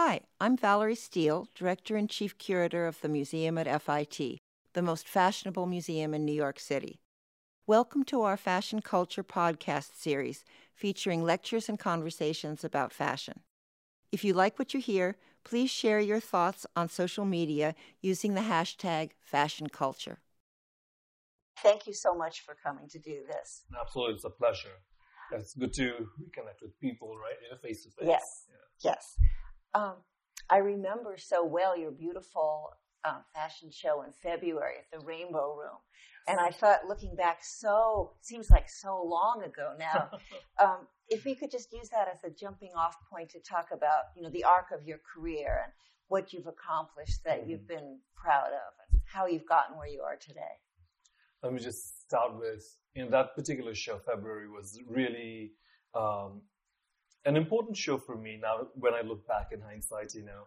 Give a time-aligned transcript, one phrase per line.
[0.00, 4.38] Hi, I'm Valerie Steele, Director and Chief Curator of the Museum at FIT,
[4.72, 7.00] the most fashionable museum in New York City.
[7.66, 13.40] Welcome to our Fashion Culture podcast series featuring lectures and conversations about fashion.
[14.12, 18.42] If you like what you hear, please share your thoughts on social media using the
[18.42, 20.20] hashtag fashion culture.
[21.60, 23.64] Thank you so much for coming to do this.
[23.76, 24.78] Absolutely, it's a pleasure.
[25.32, 28.06] It's good to reconnect with people, right, in a face to face.
[28.06, 28.92] Yes, yeah.
[28.92, 29.16] yes.
[29.74, 29.96] Um,
[30.50, 32.70] I remember so well your beautiful
[33.04, 35.78] um, fashion show in February at the Rainbow Room.
[36.26, 40.10] And I thought, looking back, so seems like so long ago now.
[40.62, 44.12] um, if we could just use that as a jumping off point to talk about,
[44.14, 45.72] you know, the arc of your career and
[46.08, 47.50] what you've accomplished that mm-hmm.
[47.50, 50.60] you've been proud of, and how you've gotten where you are today.
[51.42, 55.52] Let me just start with, you know, that particular show, February was really
[55.94, 56.42] um,
[57.24, 58.38] an important show for me.
[58.40, 60.44] Now, when I look back in hindsight, you know,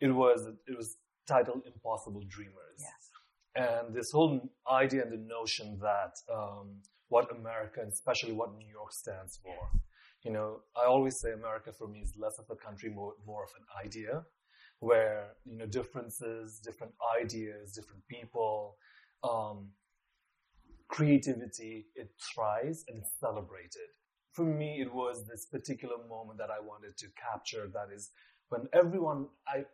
[0.00, 0.96] it was it was
[1.26, 2.78] titled Impossible Dreamers.
[2.78, 3.10] Yes.
[3.56, 8.66] And this whole idea and the notion that um, what America, and especially what New
[8.68, 9.70] York stands for.
[10.24, 13.44] You know, I always say America for me is less of a country, more, more
[13.44, 14.24] of an idea,
[14.80, 18.76] where, you know, differences, different ideas, different people,
[19.22, 19.68] um,
[20.88, 23.90] creativity, it thrives and it's celebrated.
[24.34, 28.10] For me, it was this particular moment that I wanted to capture that is
[28.48, 29.64] when everyone, I,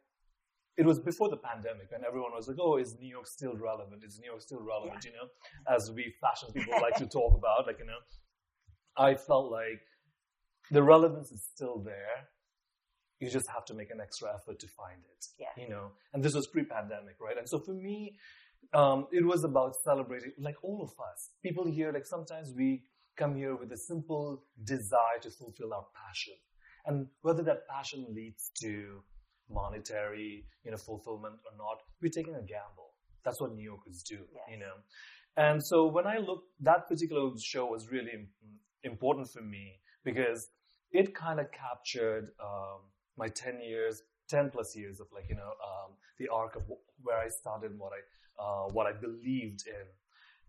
[0.77, 4.03] it was before the pandemic and everyone was like, oh, is New York still relevant?
[4.05, 5.05] Is New York still relevant?
[5.05, 5.11] Yeah.
[5.11, 8.01] You know, as we fashion people like to talk about, like, you know,
[8.97, 9.81] I felt like
[10.71, 12.29] the relevance is still there.
[13.19, 15.27] You just have to make an extra effort to find it.
[15.39, 15.63] Yeah.
[15.63, 17.37] You know, and this was pre-pandemic, right?
[17.37, 18.17] And so for me,
[18.73, 21.31] um, it was about celebrating, like all of us.
[21.43, 22.85] People here, like sometimes we
[23.17, 26.35] come here with a simple desire to fulfill our passion.
[26.87, 29.03] And whether that passion leads to
[29.51, 32.95] monetary, you know, fulfillment or not, we're taking a gamble.
[33.25, 34.43] That's what New Yorkers do, yes.
[34.51, 34.75] you know.
[35.37, 38.29] And so when I look, that particular show was really
[38.83, 40.49] important for me because
[40.93, 42.81] it kind of captured um,
[43.17, 46.63] my 10 years, 10 plus years of like, you know, um, the arc of
[47.03, 49.87] where I started, what I, uh, what I believed in.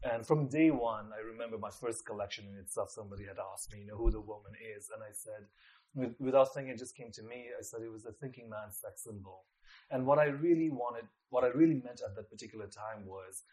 [0.04, 3.82] And from day one, I remember my first collection in itself, somebody had asked me,
[3.82, 4.90] you know, who the woman is.
[4.94, 5.46] And I said,
[5.94, 7.48] with, without thinking, it just came to me.
[7.58, 9.46] I said it was a thinking man's sex symbol.
[9.92, 13.44] And what I really wanted, what I really meant at that particular time was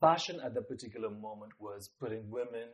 [0.00, 2.68] fashion at that particular moment was putting women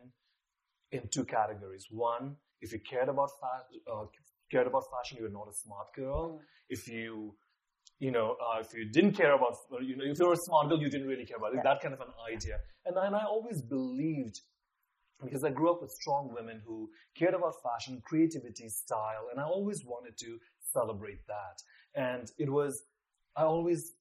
[0.92, 1.88] in two categories.
[1.90, 4.06] One, if you cared about fashion, uh,
[4.50, 6.38] cared about fashion, you were not a smart girl.
[6.38, 6.40] Mm.
[6.68, 7.34] If you,
[8.00, 10.68] you know, uh, if you didn't care about, you know, if you were a smart
[10.68, 11.56] girl, you didn't really care about it.
[11.56, 11.74] Yeah.
[11.74, 12.58] That kind of an idea.
[12.86, 14.40] And, and I always believed
[15.22, 19.44] because I grew up with strong women who cared about fashion, creativity, style, and I
[19.44, 20.38] always wanted to
[20.72, 21.62] celebrate that.
[21.94, 22.82] And it was,
[23.36, 23.92] I always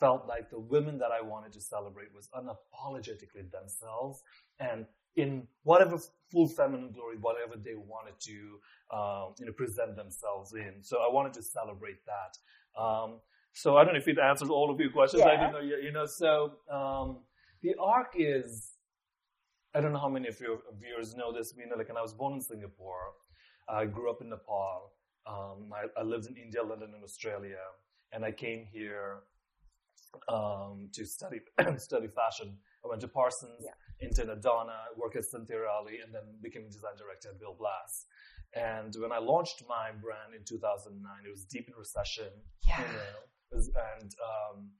[0.00, 4.22] felt like the women that I wanted to celebrate was unapologetically themselves
[4.60, 5.98] and in whatever
[6.30, 10.82] full feminine glory, whatever they wanted to, um, you know, present themselves in.
[10.82, 12.38] So I wanted to celebrate that.
[12.78, 13.20] Um,
[13.52, 15.22] so I don't know if it answers all of your questions.
[15.24, 15.32] Yeah.
[15.32, 17.18] I don't know, you know, so, um,
[17.62, 18.74] the arc is,
[19.74, 21.52] I don't know how many of your viewers know this.
[21.58, 23.14] You know, like, and I was born in Singapore.
[23.68, 24.92] I grew up in Nepal.
[25.26, 27.58] Um, I, I, lived in India, London, and Australia,
[28.12, 29.18] and I came here
[30.28, 31.40] um, to study
[31.76, 32.56] study fashion.
[32.84, 34.06] I went to Parsons, yeah.
[34.06, 38.06] into Adana, worked at Cynthia Rowley, and then became design director at Bill Blass.
[38.54, 42.30] And when I launched my brand in 2009, it was deep in recession.
[42.66, 42.80] Yeah.
[42.80, 43.60] You know,
[44.00, 44.70] and um,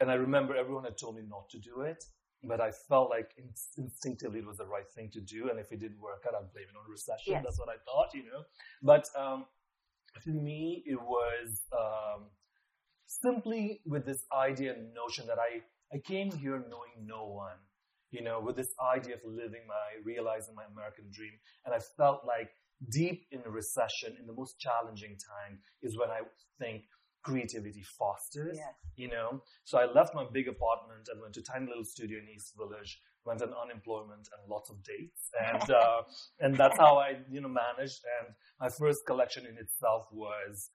[0.00, 2.04] and I remember everyone had told me not to do it
[2.42, 3.30] but I felt like
[3.76, 5.50] instinctively it was the right thing to do.
[5.50, 7.32] And if it didn't work out, I'd blame it on recession.
[7.32, 7.42] Yes.
[7.44, 8.44] That's what I thought, you know.
[8.82, 9.46] But um,
[10.22, 12.26] for me, it was um,
[13.06, 15.62] simply with this idea and notion that I,
[15.94, 17.56] I came here knowing no one,
[18.10, 21.32] you know, with this idea of living my, realizing my American dream.
[21.64, 22.50] And I felt like
[22.90, 26.20] deep in a recession, in the most challenging time, is when I
[26.58, 26.84] think
[27.22, 28.56] creativity fosters.
[28.56, 28.72] Yeah.
[28.96, 32.28] You know, so I left my big apartment and went to tiny little studio in
[32.34, 33.00] East Village.
[33.24, 36.02] Went on unemployment and lots of dates, and uh,
[36.40, 38.00] and that's how I you know managed.
[38.20, 40.70] And my first collection in itself was,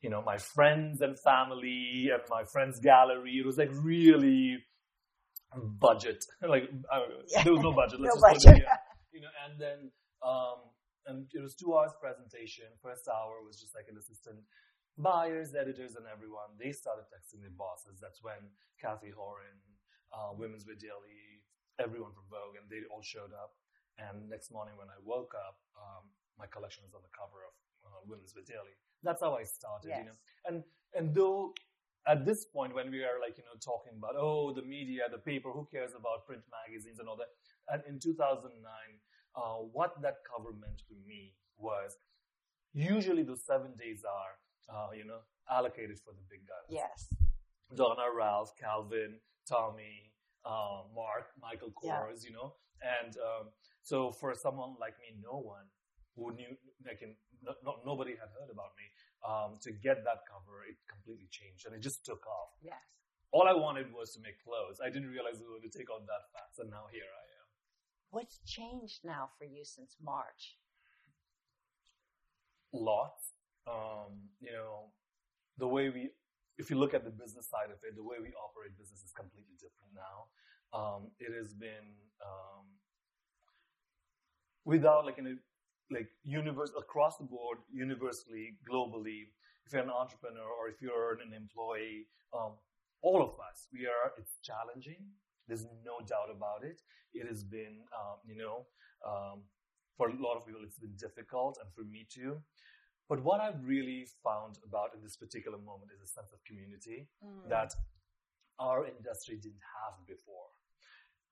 [0.00, 3.38] you know, my friends and family and my friends' gallery.
[3.38, 4.58] It was like really
[5.60, 6.24] budget.
[6.48, 7.42] like uh, yeah.
[7.44, 8.00] there was no budget.
[8.04, 8.62] Let's no budget.
[8.62, 8.78] It, yeah.
[9.12, 9.78] You know, and then
[10.24, 10.72] um,
[11.06, 12.66] and it was two hours presentation.
[12.82, 14.40] First hour was just like an assistant
[14.98, 17.96] buyers, editors, and everyone, they started texting their bosses.
[18.00, 19.56] That's when Cathy Horyn,
[20.12, 21.40] uh, Women's Wear Daily,
[21.80, 23.56] everyone from Vogue, and they all showed up.
[23.96, 27.54] And next morning when I woke up, um, my collection was on the cover of
[27.84, 28.72] uh, women's wear daily.
[29.02, 30.00] That's how I started, Yes.
[30.00, 30.18] you know.
[30.48, 30.56] And
[30.94, 31.52] and though
[32.06, 35.18] at this point when we are like you know talking about oh the media, the
[35.18, 37.30] paper, who cares about print magazines and all that?
[37.68, 38.52] And in 2009,
[39.36, 39.40] uh,
[39.72, 41.96] what that cover meant to me was
[42.72, 44.34] usually those seven days are
[44.74, 45.20] uh, you know
[45.50, 46.68] allocated for the big guys.
[46.70, 47.08] Yes.
[47.74, 49.16] Donna, Ralph, Calvin,
[49.48, 50.12] Tommy,
[50.44, 52.00] uh, Marc, Michael Yeah.
[52.04, 52.54] Kors, you know.
[52.82, 53.48] And um,
[53.82, 55.66] so for someone like me, no one
[56.16, 56.52] who knew,
[56.84, 58.84] like, in, no, no, nobody had heard about me,
[59.22, 62.54] um, to get that cover, it completely changed and it just took off.
[62.62, 62.78] Yes.
[63.32, 64.78] All I wanted was to make clothes.
[64.84, 67.24] I didn't realize it was going to take on that fast, and now here I
[67.40, 67.46] am.
[68.10, 70.60] What's changed now for you since March?
[72.74, 73.32] Lots.
[73.66, 74.92] Um, you know,
[75.56, 76.10] the way we,
[76.58, 79.12] if you look at the business side of it, the way we operate business is
[79.16, 80.28] completely different now.
[80.76, 82.64] Um, it has been um,
[84.64, 85.34] without like in a
[85.90, 89.28] like universe across the board, universally, globally.
[89.66, 92.52] If you're an entrepreneur or if you're an employee, um,
[93.02, 94.12] all of us, we are.
[94.18, 95.02] It's challenging.
[95.48, 96.80] There's no doubt about it.
[97.14, 98.66] It has been, um, you know,
[99.06, 99.42] um,
[99.96, 102.40] for a lot of people, it's been difficult, and for me too.
[103.08, 107.08] But what I've really found about in this particular moment is a sense of community
[107.24, 107.48] Mm.
[107.50, 107.74] that
[108.58, 110.48] our industry didn't have before.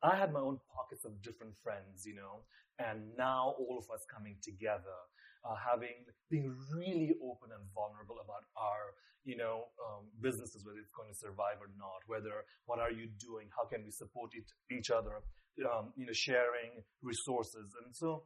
[0.03, 2.45] I had my own pockets of different friends, you know,
[2.81, 4.97] and now all of us coming together,
[5.45, 10.95] uh, having being really open and vulnerable about our, you know, um, businesses, whether it's
[10.97, 14.49] going to survive or not, whether what are you doing, how can we support each,
[14.73, 15.21] each other,
[15.69, 18.25] um, you know, sharing resources, and so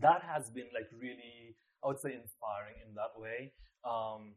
[0.00, 3.52] that has been like really, I would say, inspiring in that way.
[3.84, 4.34] Um,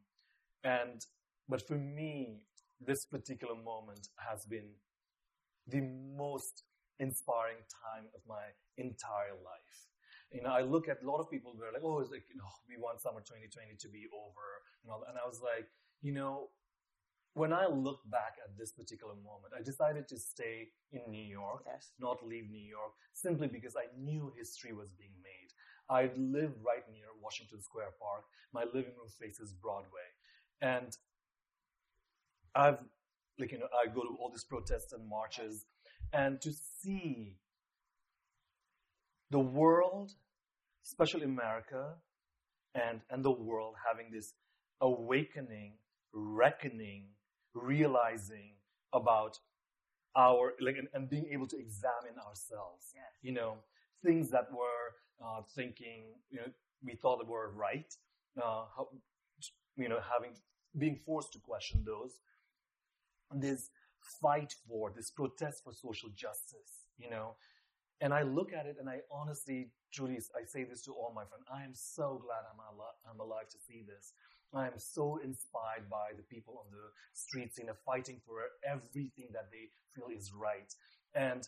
[0.64, 1.02] and
[1.48, 2.42] but for me,
[2.80, 4.70] this particular moment has been
[5.68, 6.64] the most
[7.00, 9.78] inspiring time of my entire life.
[10.32, 12.26] You know, I look at a lot of people who are like, oh, it's like,
[12.30, 14.48] you know, we want summer 2020 to be over
[14.84, 15.10] and all that.
[15.10, 15.68] And I was like,
[16.02, 16.50] you know,
[17.34, 21.64] when I look back at this particular moment, I decided to stay in New York,
[21.68, 21.92] Yes.
[22.00, 25.52] not leave New York, simply because I knew history was being made.
[25.90, 28.26] I live right near Washington Square Park.
[28.54, 30.10] My living room faces Broadway.
[30.62, 30.98] And
[32.56, 32.80] I've,
[33.40, 35.66] like, you know, I go to all these protests and marches,
[36.14, 37.38] and to see
[39.30, 40.14] the world,
[40.86, 41.96] especially America,
[42.76, 44.34] and, and the world having this
[44.82, 45.74] awakening,
[46.14, 47.06] reckoning,
[47.54, 48.54] realizing
[48.94, 49.40] about
[50.16, 53.04] our, like, and, and being able to examine ourselves Yes.
[53.22, 53.58] you know,
[54.04, 56.48] things that were uh, thinking, you know,
[56.84, 57.94] we thought that were right,
[58.38, 58.88] uh, how,
[59.76, 60.36] you know, having,
[60.78, 62.20] being forced to question those.
[63.36, 63.70] This
[64.22, 67.36] fight for, this protest for social justice, you know.
[68.00, 71.26] And I look at it and I honestly, truly, I say this to all my
[71.26, 71.46] friends.
[71.52, 74.14] I am so glad I'm, al- I'm alive to see this.
[74.54, 79.30] I am so inspired by the people on the streets, you know, fighting for everything
[79.34, 80.74] that they feel is right.
[81.14, 81.48] And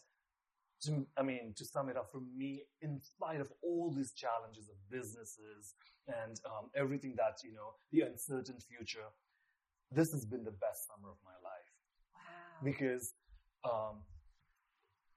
[0.83, 4.69] to, I mean, to sum it up, for me, in spite of all these challenges
[4.69, 5.75] of businesses
[6.07, 9.07] and um, everything that, you know, the uncertain future,
[9.91, 11.58] this has been the best summer of my life.
[12.63, 13.13] Because
[13.63, 14.03] um,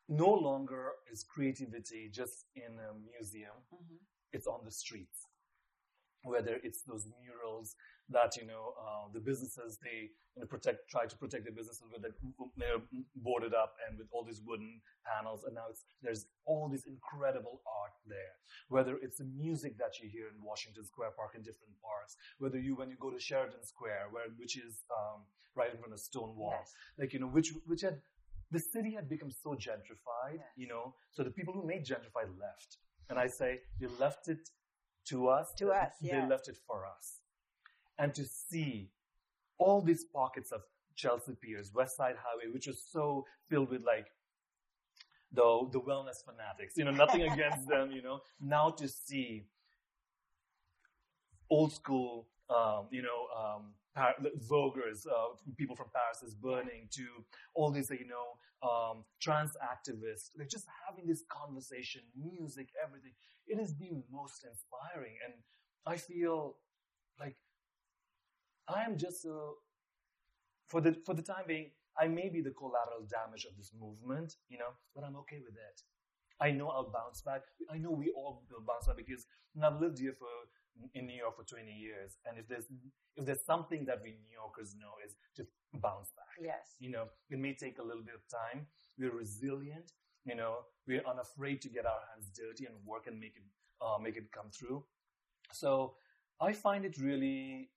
[0.08, 3.98] no longer is creativity just in a museum, Mhm.
[4.32, 5.26] it's on the streets.
[6.24, 7.74] Whether it's those murals
[8.10, 11.84] that you know uh, the businesses they you know, protect, try to protect their businesses
[11.92, 12.12] with it,
[12.56, 12.80] they're
[13.16, 17.60] boarded up and with all these wooden panels, and now it's there's all this incredible
[17.82, 18.34] art there.
[18.68, 22.58] Whether it's the music that you hear in Washington Square Park in different parks, whether
[22.58, 25.22] you when you go to Sheridan Square, where which is um,
[25.54, 26.72] right in front of Stonewall, Yes.
[26.98, 28.00] like you know which which had
[28.50, 30.52] the city had become so gentrified, Yes.
[30.56, 32.76] you know, so the people who made gentrified left.
[33.08, 34.48] And I say, you left it
[35.06, 35.52] to us.
[35.58, 36.20] To us, yeah.
[36.20, 37.20] They left it for us.
[37.98, 38.90] And to see
[39.58, 40.62] all these pockets of
[40.96, 44.06] Chelsea Piers, West Side Highway, which was so filled with like
[45.32, 49.46] the, the wellness fanatics, you know, nothing against them, you know, now to see
[51.50, 57.04] old school, um, you know, um, Voguers, uh, people from Paris is burning, to
[57.54, 60.30] all these, you know, um, trans activists.
[60.34, 63.12] They're just having this conversation, music, everything.
[63.46, 65.34] It is the most inspiring, and
[65.86, 66.56] I feel
[67.18, 67.36] like
[68.68, 69.52] I am just uh,
[70.68, 71.70] for the for the time being.
[72.00, 75.54] I may be the collateral damage of this movement, you know, but I'm okay with
[75.54, 75.82] it.
[76.40, 77.42] I know I'll bounce back.
[77.70, 79.26] I know we all will bounce back because
[79.62, 80.28] I've lived here for
[80.94, 82.66] in New York for 20 years, and if there's
[83.16, 85.46] if there's something that we New Yorkers know is to
[85.80, 86.36] bounce back.
[86.40, 86.76] Yes.
[86.78, 88.66] You know, it may take a little bit of time.
[88.98, 89.92] We're resilient.
[90.24, 93.42] You know, we're unafraid to get our hands dirty and work and make it
[93.80, 94.84] uh, make it come through.
[95.52, 95.94] So
[96.40, 97.70] I find it really.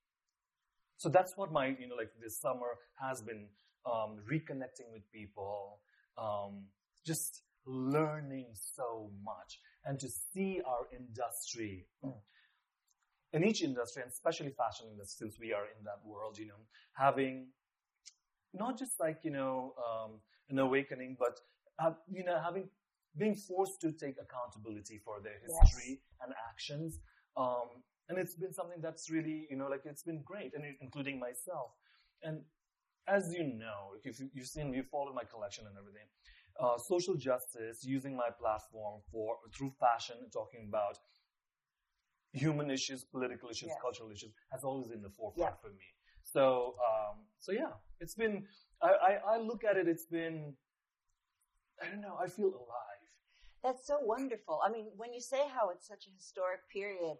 [0.97, 3.47] So that's what my you know like this summer has been
[3.85, 5.79] um, reconnecting with people,
[6.17, 6.65] um,
[7.05, 11.87] just learning so much, and to see our industry.
[13.33, 16.61] In each industry, and especially fashion industry, since we are in that world, you know,
[16.93, 17.47] having
[18.53, 21.39] not just like you know um, an awakening, but
[21.79, 22.69] uh, you know having
[23.17, 25.99] being forced to take accountability for their history yes.
[26.21, 26.99] and actions.
[27.37, 31.19] Um, and it's been something that's really, you know, like it's been great, and including
[31.19, 31.71] myself.
[32.23, 32.41] And
[33.07, 36.07] as you know, if you've seen, you followed my collection and everything,
[36.59, 40.97] uh, social justice, using my platform for through fashion, talking about
[42.35, 43.77] human issues, political issues, yes.
[43.81, 45.61] cultural issues, has always been the forefront yeah.
[45.61, 45.85] for me.
[46.23, 48.45] So, um, so yeah, it's been.
[48.81, 49.87] I, I, I look at it.
[49.87, 50.53] It's been.
[51.81, 52.17] I don't know.
[52.21, 53.01] I feel alive.
[53.63, 54.59] That's so wonderful.
[54.63, 57.17] I mean, when you say how it's such a historic period,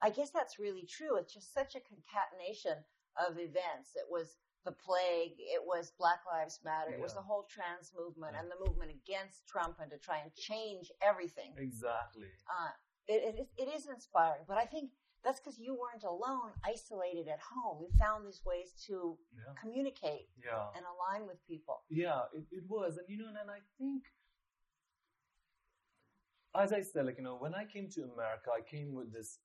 [0.00, 1.16] I guess that's really true.
[1.16, 2.82] It's just such a concatenation
[3.28, 3.92] of events.
[3.94, 6.96] It was the plague, it was Black Lives Matter, yeah.
[6.96, 8.40] it was the whole trans movement yeah.
[8.40, 11.52] and the movement against Trump and to try and change everything.
[11.58, 12.30] Exactly.
[12.46, 12.70] Uh,
[13.08, 14.90] it, it, it is inspiring, but I think
[15.24, 17.78] that's because you weren't alone, isolated at home.
[17.80, 19.54] You found these ways to yeah.
[19.60, 20.28] communicate
[20.74, 21.82] and align with people.
[21.88, 22.96] Yeah, it, it was.
[22.98, 24.02] And, you know, and I think,
[26.56, 29.38] as I said, like, you know, when I came to America, I came with this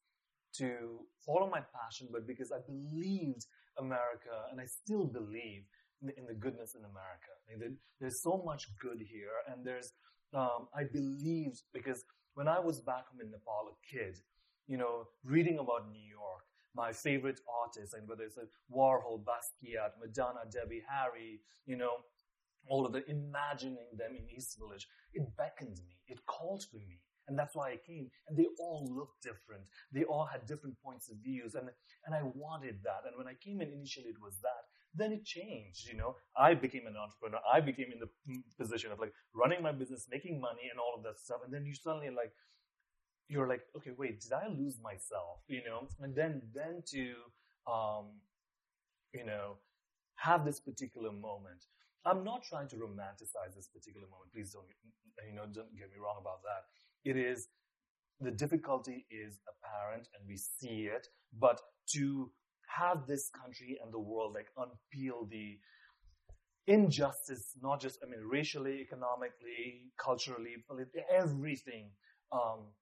[0.58, 3.46] to follow my passion, but because I believed
[3.78, 5.64] America, and I still believe
[6.02, 7.32] in the goodness in America.
[7.50, 9.94] Mean, there's so much good here, and there's
[10.34, 12.04] um, I believed because
[12.38, 14.16] when I was back home in Nepal, a kid,
[14.68, 16.44] you know, reading about New York,
[16.76, 18.38] my favorite artists, and whether it's
[18.72, 21.94] Warhol, Basquiat, Madonna, Debbie Harry, you know,
[22.68, 27.00] all of the imagining them in East Village, it beckoned me, it called for me.
[27.28, 28.12] And that's why I came.
[28.30, 29.64] And they all looked different.
[29.92, 31.56] They all had different points of views.
[31.56, 31.70] And,
[32.06, 33.02] and I wanted that.
[33.06, 34.64] And when I came in, initially it was that.
[34.94, 36.16] Then it changed, you know.
[36.36, 37.40] I became an entrepreneur.
[37.52, 38.10] I became in the
[38.60, 41.40] position of like running my business, making money and all of that stuff.
[41.46, 42.32] And then you suddenly like,
[43.28, 45.44] you're like, okay, wait, did I lose myself?
[45.48, 45.88] You know?
[46.02, 47.14] And then, then to,
[47.72, 48.06] um,
[49.14, 49.58] you know,
[50.16, 51.66] have this particular moment.
[52.06, 54.32] I'm not trying to romanticize this particular moment.
[54.34, 54.66] Please don't,
[55.28, 56.64] you know, don't get me wrong about that
[57.08, 57.48] it is
[58.20, 61.08] the difficulty is apparent and we see it,
[61.40, 61.62] but
[61.94, 62.32] to
[62.68, 65.58] have this country and the world like unpeel the
[66.68, 71.92] injustice, not just, I mean, racially, economically, culturally, politically, everything.
[72.32, 72.76] Um,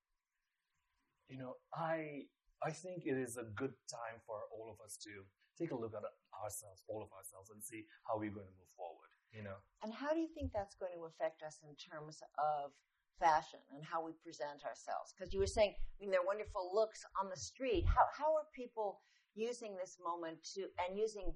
[1.30, 2.26] you know, I,
[2.64, 5.12] I think it is a good time for all of us to
[5.58, 6.02] take a look at
[6.44, 9.56] ourselves, all of ourselves, and see how we're going to move forward, you know.
[9.84, 12.72] And how do you think that's going to affect us in terms of
[13.20, 15.14] fashion and how we present ourselves.
[15.16, 17.86] Because you were saying, I mean, they're wonderful looks on the street.
[17.88, 19.02] How, how are people
[19.36, 21.34] using this moment to, and using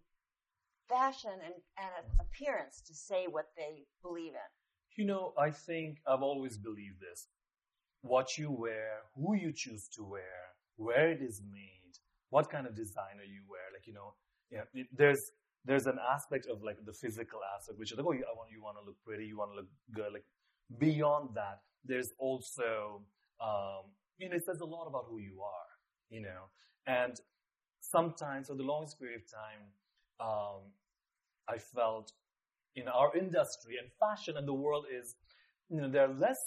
[0.88, 4.50] fashion and, and appearance to say what they believe in?
[4.98, 7.28] You know, I think I've always believed this.
[8.02, 11.94] What you wear, who you choose to wear, where it is made,
[12.30, 14.14] what kind of designer you wear, like, you know,
[14.52, 15.32] yeah, there's,
[15.66, 18.64] there's an aspect of like the physical aspect, which is like, oh, you, want, you
[18.64, 20.14] want to look pretty, you want to look good.
[20.14, 20.26] Like
[20.80, 23.04] beyond that, there's also,
[23.42, 25.70] um, you know, it says a lot about who you are,
[26.10, 26.50] you know,
[26.88, 27.20] and
[27.90, 29.62] sometimes for the longest period of time,
[30.20, 30.62] um,
[31.48, 32.12] I felt
[32.76, 35.16] in our industry and fashion and the world is,
[35.70, 36.40] you know, there are less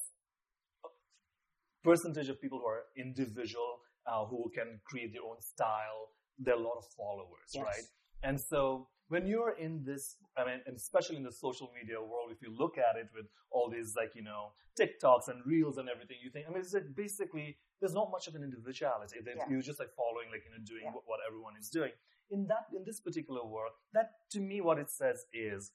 [1.83, 6.11] percentage of people who are individual, uh, who can create their own style.
[6.39, 7.65] There are a lot of followers, yes.
[7.65, 7.87] right?
[8.23, 12.41] And so when you're in this, I mean, especially in the social media world, if
[12.41, 16.17] you look at it with all these like, you know, TikToks and reels and everything,
[16.23, 19.17] you think, I mean, it's like basically, there's not much of an individuality.
[19.27, 19.45] Yeah.
[19.51, 21.01] You're just like following, like, you know, doing yeah.
[21.05, 21.91] what everyone is doing.
[22.31, 25.73] In that, in this particular work, that to me, what it says is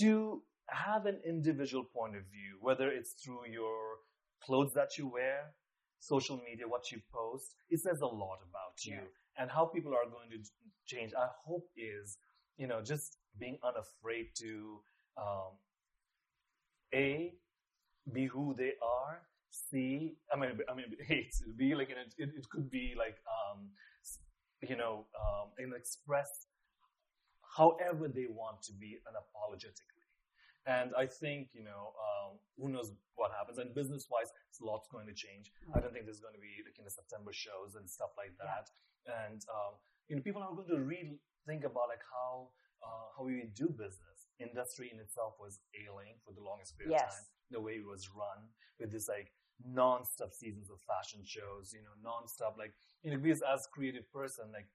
[0.00, 3.78] to have an individual point of view, whether it's through your
[4.44, 5.54] clothes that you wear,
[6.00, 9.00] social media, what you post, it says a lot about you.
[9.38, 10.38] And how people are going to
[10.86, 12.18] change, I hope is,
[12.56, 14.80] you know, just being unafraid to,
[15.16, 15.52] um,
[16.94, 17.34] A,
[18.12, 22.70] be who they are, C, I mean, I mean, hey, be like, it, it could
[22.70, 23.70] be like, um,
[24.68, 26.46] you know, um, and express
[27.56, 29.97] however they want to be unapologetically.
[30.68, 33.56] And I think, you know, um, who knows what happens.
[33.56, 34.28] And business wise,
[34.60, 35.48] a lot's going to change.
[35.48, 35.72] Mm-hmm.
[35.72, 38.36] I don't think there's going to be like in the September shows and stuff like
[38.36, 38.68] that.
[39.08, 39.24] Yeah.
[39.24, 39.80] And, um,
[40.12, 41.16] you know, people are going to really
[41.48, 42.52] think about like how,
[42.84, 44.28] uh, how we do business.
[44.36, 47.02] Industry in itself was ailing for the longest period yes.
[47.02, 47.24] of time.
[47.48, 49.32] The way it was run with this like
[49.64, 54.52] non-stop seasons of fashion shows, you know, non-stop, like, you know, because as creative person,
[54.52, 54.68] like,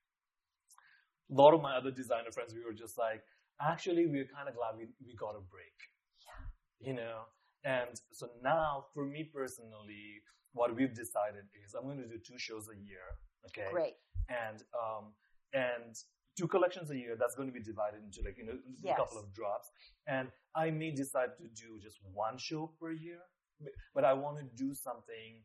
[1.31, 3.23] a lot of my other designer friends, we were just like,
[3.61, 5.77] actually, we are kind of glad we, we got a break.
[6.25, 6.87] Yeah.
[6.87, 7.19] You know?
[7.63, 10.21] And so now, for me personally,
[10.53, 13.07] what we've decided is I'm going to do two shows a year.
[13.47, 13.69] Okay.
[13.71, 13.93] Great.
[14.29, 15.13] And, um,
[15.53, 15.95] and
[16.37, 18.95] two collections a year, that's going to be divided into like, you know, Yes.
[18.97, 19.69] a couple of drops.
[20.07, 23.19] And I may decide to do just one show per year,
[23.61, 25.43] but- but I want to do something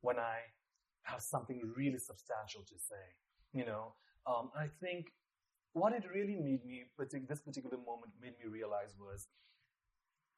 [0.00, 0.38] when I
[1.02, 3.04] have something really substantial to say.
[3.52, 3.94] You know,
[4.26, 5.06] um, I think
[5.72, 9.28] what it really made me, this particular moment made me realize was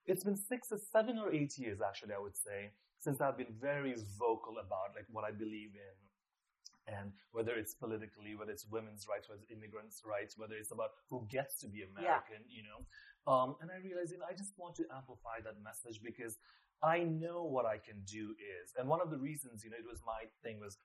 [0.05, 3.55] it's been six or seven or eight years, actually, I would say, since I've been
[3.61, 9.07] very vocal about like what I believe in and whether it's politically, whether it's women's
[9.09, 12.83] rights, whether it's immigrants' rights, whether it's about who gets to be American, you know.
[13.31, 16.39] Um, and I realized, you know, I just want to amplify that message because
[16.83, 19.87] I know what I can do is, and one of the reasons, you know, it
[19.87, 20.77] was my thing was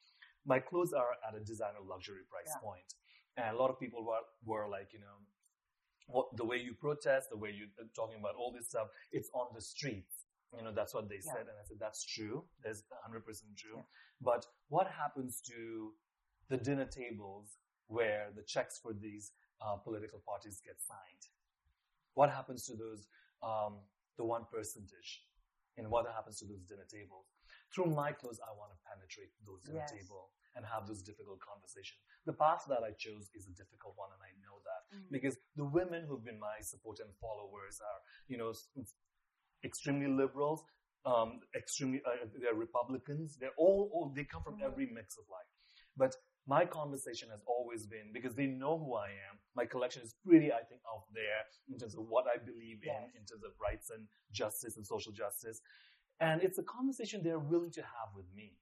[0.46, 2.62] my clothes are at a designer luxury price Yeah.
[2.62, 2.94] point.
[3.38, 5.17] And a lot of people were were like, you know,
[6.08, 9.29] what the way you protest, the way you are talking about all this stuff, it's
[9.34, 10.25] on the streets.
[10.58, 11.34] You know, that's what they Yeah.
[11.34, 12.46] said, and I said that's true.
[12.63, 13.77] That's 100 percent true.
[13.77, 13.84] Yeah.
[14.22, 15.94] But what happens to
[16.50, 21.24] the dinner tables where the checks for these uh, political parties get signed?
[22.13, 23.08] What happens to those,
[23.44, 23.79] um,
[24.17, 25.24] the one percentage?
[25.77, 27.27] And what happens to those dinner tables?
[27.74, 29.91] Through my clothes, I want to penetrate those dinner Yes.
[29.91, 32.01] table and have those difficult conversations.
[32.25, 35.11] The path that I chose is a difficult one, and I know that Mm.
[35.11, 38.51] because the women who've been my support and followers are, you know,
[39.63, 40.63] extremely liberals,
[41.05, 43.37] um, extremely, uh, they're Republicans.
[43.37, 44.63] They're all, all, they come from Mhm.
[44.63, 45.47] every mix of life.
[45.95, 49.39] But my conversation has always been because they know who I am.
[49.55, 53.11] My collection is pretty, I think, out there in terms of what I believe Yes.
[53.13, 55.61] in, in terms of rights and justice and social justice.
[56.19, 58.57] And it's a conversation they're willing to have with me,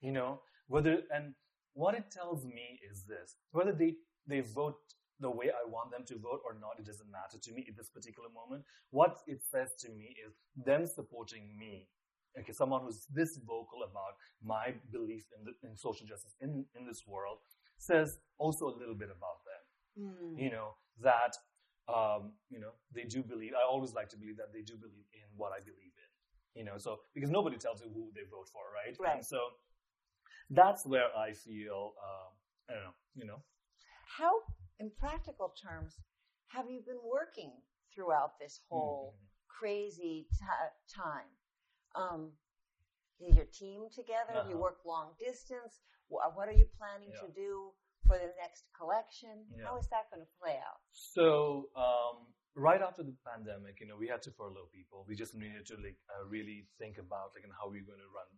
[0.00, 1.34] you know, whether, and
[1.74, 3.94] what it tells me is this, whether they,
[4.26, 4.76] they vote
[5.20, 7.76] the way I want them to vote or not, it doesn't matter to me at
[7.76, 8.64] this particular moment.
[8.90, 11.88] What it says to me is them supporting me.
[12.38, 14.14] Okay, someone who's this vocal about
[14.44, 17.38] my belief in, the, in social justice in, in this world
[17.78, 19.62] says also a little bit about them.
[20.06, 20.42] Mm.
[20.42, 20.68] You know,
[21.02, 21.34] that,
[21.88, 25.06] um, you know, they do believe, I always like to believe that they do believe
[25.14, 26.10] in what I believe in.
[26.54, 28.94] You know, so, because nobody tells you who they vote for, right?
[29.00, 29.16] Right.
[29.16, 29.38] And so
[30.50, 32.32] that's where I feel, um,
[32.68, 33.42] I don't know, you know,
[34.18, 34.40] How,
[34.78, 35.94] in practical terms,
[36.48, 37.52] have you been working
[37.94, 39.26] throughout this whole Mhm.
[39.48, 40.46] crazy ti
[40.94, 41.28] time?
[41.94, 42.32] Um,
[43.20, 44.32] is your team together?
[44.32, 44.62] Have you Uh-huh.
[44.62, 45.80] worked long distance?
[46.08, 47.20] Wha- What are you planning Yeah.
[47.26, 47.74] to do
[48.06, 49.46] for the next collection?
[49.50, 49.66] Yeah.
[49.66, 50.80] How is that going to play out?
[50.92, 55.04] So um, right after the pandemic, you know, we had to furlough people.
[55.06, 58.08] We just needed to like uh, really think about like and how we're going to
[58.14, 58.30] run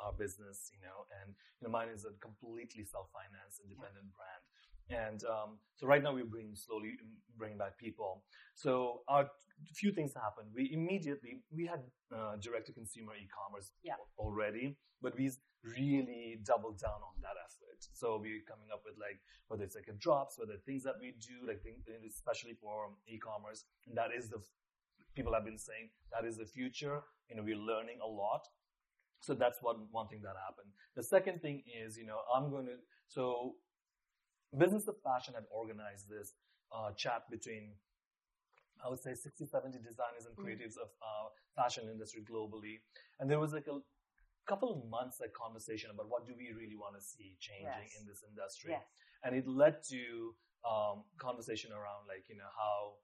[0.00, 1.06] our business, you know.
[1.22, 4.44] And you know, mine is a completely self-financed, independent brand.
[4.88, 6.94] And um, so right now we're bringing slowly
[7.36, 8.22] bringing back people.
[8.54, 9.24] So a
[9.74, 10.48] few things happened.
[10.54, 11.80] We immediately we had
[12.14, 13.98] uh, direct-to-consumer e-commerce Yeah.
[14.18, 15.30] already, but we
[15.64, 17.80] really doubled down on that effort.
[17.92, 21.16] So we're coming up with like whether it's like a drops, whether things that we
[21.18, 21.82] do, like things,
[22.14, 24.38] especially for e-commerce, and that is the
[25.16, 27.00] people have been saying that is the future.
[27.28, 28.46] You know, we're learning a lot.
[29.20, 30.70] So that's one one thing that happened.
[30.94, 32.76] The second thing is, you know, I'm going to
[33.08, 33.56] so
[34.56, 36.34] Business of Fashion had organized this
[36.72, 37.74] uh, chat between
[38.84, 40.44] I would say 60, 70 designers and Mm.
[40.44, 42.80] creatives of uh, fashion industry globally,
[43.18, 43.80] and there was like a
[44.46, 47.96] couple of months like conversation about what do we really want to see changing Yes.
[47.98, 48.86] in this industry Yes.
[49.24, 52.94] and it led to um, conversation around like you know how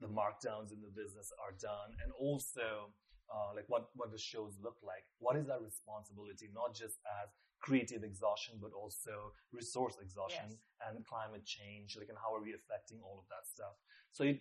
[0.00, 2.92] the markdowns in the business are done and also
[3.34, 7.28] uh, like what what the shows look like what is our responsibility not just as
[7.66, 9.14] creative exhaustion but also
[9.52, 10.58] resource exhaustion Yes.
[10.84, 13.74] and climate change like and how are we affecting all of that stuff
[14.10, 14.40] so it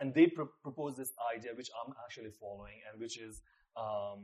[0.00, 3.42] and they pro- propose this idea which i'm actually following and which is
[3.76, 4.20] um,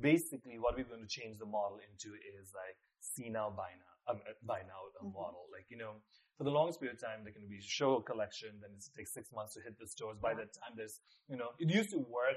[0.00, 2.08] basically what we're going to change the model into
[2.40, 5.12] is like see now buy now um, uh, buy now a Mhm.
[5.14, 5.94] model like you know
[6.36, 9.14] for the longest period of time, they can be show a collection, then it takes
[9.14, 10.18] six months to hit the stores.
[10.20, 11.00] By that time, there's,
[11.32, 12.36] you know, it used to work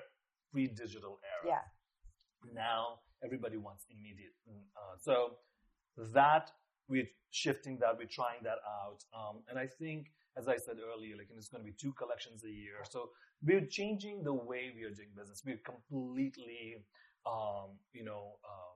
[0.51, 1.55] pre-digital era.
[1.55, 2.53] Yeah.
[2.53, 4.33] Now everybody wants immediate.
[4.49, 5.38] mm, Uh, so
[6.13, 6.51] that
[6.88, 11.15] we're shifting that, we're trying that out, um, and I think, as I said earlier,
[11.17, 12.77] like, and it's going to be two collections a year.
[12.89, 13.12] So
[13.43, 15.43] we're changing the way we are doing business.
[15.45, 16.77] We're completely,
[17.25, 18.68] um, you know, um,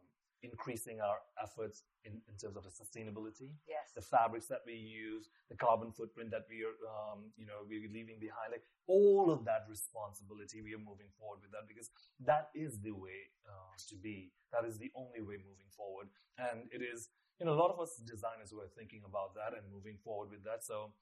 [0.44, 3.92] increasing our efforts in, in terms of the sustainability, Yes.
[3.96, 7.88] the fabrics that we use, the carbon footprint that we are, um, you know, we're
[7.90, 12.50] leaving behind, like all of that responsibility, we are moving forward with that because that
[12.54, 14.32] is the way uh, to be.
[14.52, 17.80] That is the only way moving forward, and it is, you know, a lot of
[17.80, 20.64] us designers were thinking about that and moving forward with that.
[20.64, 20.94] So,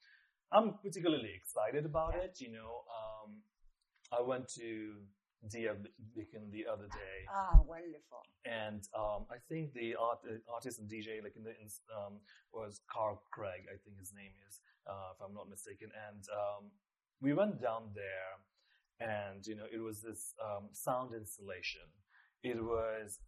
[0.53, 2.23] I'm particularly excited about Yeah.
[2.25, 2.39] it.
[2.39, 3.41] You know, um,
[4.11, 5.01] I went to
[5.49, 5.73] Dia
[6.13, 8.21] Beacon the other day Ah, wonderful.
[8.45, 11.55] and um, I think the art, uh, artist and DJ like in the
[11.97, 12.19] um,
[12.53, 15.89] was Carl Craig, I think his name is, uh, if I'm not mistaken.
[16.09, 16.69] And um,
[17.21, 18.33] we went down there,
[19.01, 21.89] and you know it was this um, sound installation.
[22.43, 23.19] It was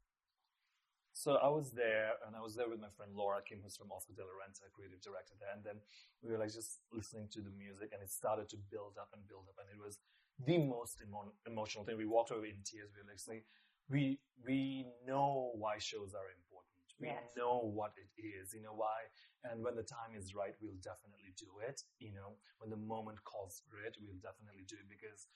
[1.13, 3.91] so I was there, and I was there with my friend Laura Kim, who's from
[3.93, 5.53] Oscar de la Renta, creative director there.
[5.53, 5.77] And then
[6.25, 9.21] we were like just listening to the music, and it started to build up and
[9.29, 9.97] build up, and it was
[10.45, 11.97] the most emo- emotional thing.
[11.97, 12.91] We walked away in tears.
[12.95, 13.43] We were like saying,
[13.89, 16.69] we we know why shows are important.
[16.99, 17.35] We Yes.
[17.35, 18.53] know what it is.
[18.53, 19.09] You know why,
[19.43, 21.81] and when the time is right, we'll definitely do it.
[21.99, 25.27] You know, when the moment calls for it, we'll definitely do it because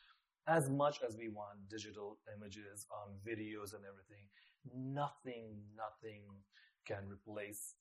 [0.47, 4.23] as much as we want digital images, um, videos, and everything,
[4.73, 6.23] nothing, nothing
[6.85, 7.75] can replace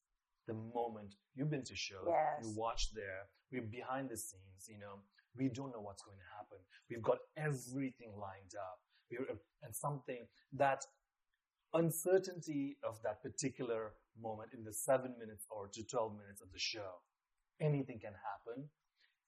[0.46, 2.42] the moment you've been to shows, Yes.
[2.42, 4.98] you watch there, we're behind the scenes, you know,
[5.37, 6.59] we don't know what's going to happen.
[6.90, 8.79] We've got everything lined up.
[9.11, 10.85] We're, and something that
[11.75, 16.59] uncertainty of that particular moment in the seven minutes or to 12 minutes of the
[16.59, 17.03] show,
[17.61, 18.68] anything can happen,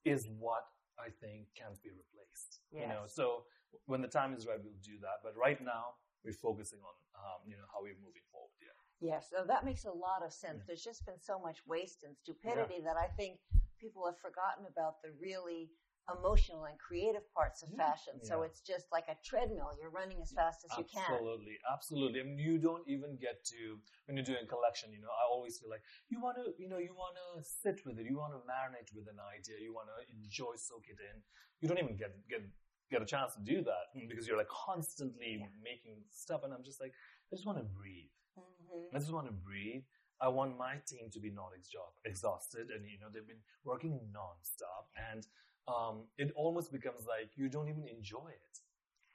[0.05, 0.65] is what
[0.99, 2.61] I think can't be replaced.
[2.73, 3.45] You know, so
[3.87, 5.23] when the time is right, we'll do that.
[5.23, 8.57] But right now, we're focusing on, um, you know, how we're moving forward.
[8.59, 8.75] Yeah.
[9.01, 10.65] Yes, so that makes a lot of sense.
[10.67, 13.39] There's just been so much waste and stupidity that I think
[13.79, 15.71] people have forgotten about the really
[16.17, 17.77] emotional and creative parts of Yeah.
[17.93, 18.15] fashion.
[18.25, 19.71] So it's just like a treadmill.
[19.79, 21.03] You're running as fast as you can.
[21.13, 22.21] Absolutely, absolutely.
[22.21, 24.93] I mean, you don't even get to when you're doing collection.
[24.93, 27.85] You know, I always feel like you want to, you know, you want to sit
[27.85, 28.07] with it.
[28.07, 29.57] You want to marinate with an idea.
[29.61, 31.23] You want to enjoy, soak it in.
[31.61, 32.43] You don't even get get
[32.91, 35.47] get a chance to do that because you're like constantly Yeah.
[35.63, 36.41] making stuff.
[36.45, 36.93] And I'm just like,
[37.31, 38.11] I just want to breathe.
[38.39, 38.95] Mhm.
[38.95, 39.85] I just want to breathe.
[40.21, 44.01] I want my team to be not exha- exhausted, and you know they've been working
[44.13, 45.25] nonstop, and
[45.69, 48.59] um, it almost becomes like you don't even enjoy it,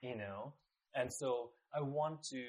[0.07, 0.53] you know.
[0.95, 2.43] And so I want to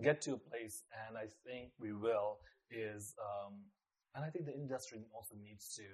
[0.00, 2.38] get to a place, and I think we will.
[2.72, 3.60] Is um,
[4.16, 5.84] and I think the industry also needs to,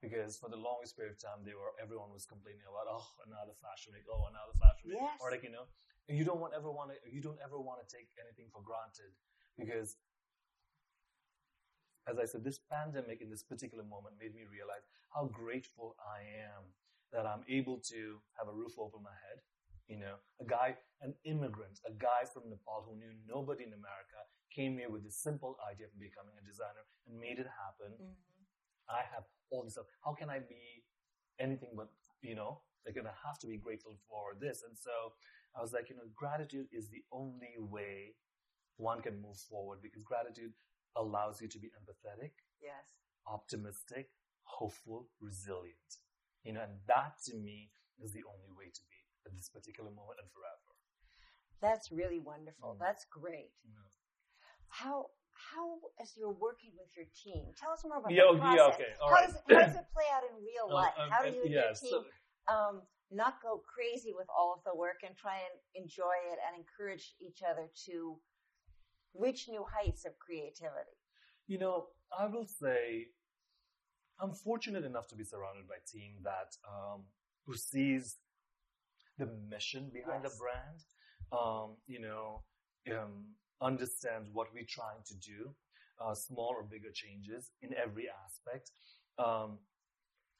[0.00, 3.52] because for the longest period of time, they were everyone was complaining about oh another
[3.60, 5.20] fashion week, oh another fashion week, Yes.
[5.20, 5.68] or like you know,
[6.08, 9.12] you don't want ever want to you don't ever want to take anything for granted
[9.60, 10.00] because
[12.08, 14.82] as I said, this pandemic in this particular moment made me realize
[15.14, 16.62] how grateful I am
[17.12, 19.42] that I'm able to have a roof over my head.
[19.88, 24.20] You know, a guy, an immigrant, a guy from Nepal who knew nobody in America
[24.50, 27.92] came here with this simple idea of becoming a designer and made it happen.
[27.98, 28.14] Mhm.
[28.88, 29.86] I have all this stuff.
[30.04, 30.84] How can I be
[31.38, 31.90] anything but,
[32.22, 34.62] you know, like, and I have to be grateful for this.
[34.62, 35.14] And so
[35.54, 38.16] I was like, you know, gratitude is the only way
[38.76, 40.52] one can move forward because gratitude
[40.96, 42.84] allows you to be empathetic, Yes.
[43.26, 44.10] optimistic,
[44.42, 45.98] hopeful, resilient.
[46.44, 49.90] You know, and that to me is the only way to be at this particular
[49.90, 50.70] moment and forever.
[51.60, 52.74] That's really wonderful.
[52.74, 52.78] Mm.
[52.80, 53.52] That's great.
[53.62, 53.86] You know?
[54.68, 58.38] How how as you're working with your team, tell us more about Yeah, the oh,
[58.38, 58.56] process.
[58.58, 59.26] yeah, okay, all how, right.
[59.26, 60.94] does it, how does it play out in real Uh, life?
[60.98, 64.52] um, how do you and yeah, your team so- um, not go crazy with all
[64.56, 68.18] of the work and try and enjoy it and encourage each other to
[69.14, 70.96] reach new heights of creativity?
[71.46, 73.06] You know, I will say
[74.20, 77.02] I'm fortunate enough to be surrounded by a team that um,
[77.46, 78.18] who sees
[79.18, 80.32] the mission behind Yes.
[80.32, 80.78] the brand.
[81.32, 82.42] Um, you know,
[82.92, 83.24] um,
[83.60, 85.54] understands what we're trying to do,
[85.98, 88.70] uh, small or bigger changes in every aspect.
[89.18, 89.58] Um,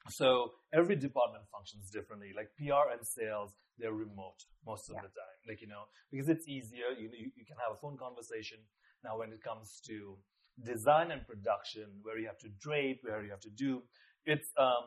[0.09, 2.31] so every department functions differently.
[2.35, 5.01] Like PR and sales, they're remote most of Yeah.
[5.01, 5.37] the time.
[5.47, 6.89] Like you know, because it's easier.
[6.97, 8.59] You, you you can have a phone conversation.
[9.03, 10.17] Now, when it comes to
[10.63, 13.81] design and production, where you have to drape, where you have to do,
[14.25, 14.85] it's um,